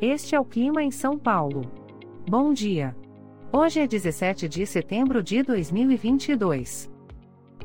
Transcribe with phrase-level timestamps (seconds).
[0.00, 1.62] Este é o clima em São Paulo.
[2.28, 2.94] Bom dia.
[3.50, 6.90] Hoje é 17 de setembro de 2022.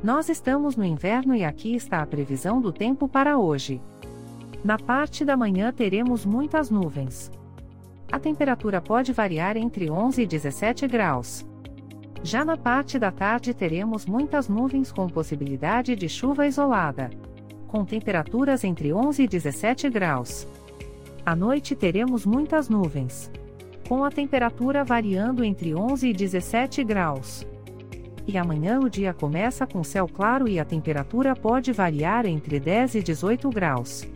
[0.01, 3.81] Nós estamos no inverno e aqui está a previsão do tempo para hoje.
[4.63, 7.29] Na parte da manhã teremos muitas nuvens.
[8.09, 11.45] A temperatura pode variar entre 11 e 17 graus.
[12.23, 17.09] Já na parte da tarde teremos muitas nuvens com possibilidade de chuva isolada.
[17.67, 20.47] Com temperaturas entre 11 e 17 graus.
[21.25, 23.31] À noite teremos muitas nuvens.
[23.87, 27.45] Com a temperatura variando entre 11 e 17 graus.
[28.27, 32.95] E amanhã o dia começa com céu claro e a temperatura pode variar entre 10
[32.95, 34.07] e 18 graus.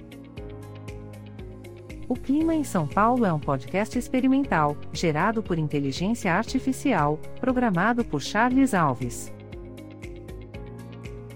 [2.07, 8.21] O Clima em São Paulo é um podcast experimental, gerado por inteligência artificial, programado por
[8.21, 9.34] Charles Alves.